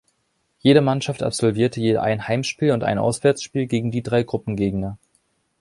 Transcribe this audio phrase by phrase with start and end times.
[0.57, 4.97] Jede Mannschaft absolvierte je ein Heimspiel und ein Auswärtsspiel gegen die drei Gruppengegner.